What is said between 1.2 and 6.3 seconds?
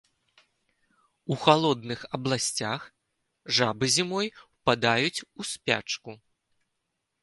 У халодных абласцях жабы зімой ўпадаюць у спячку.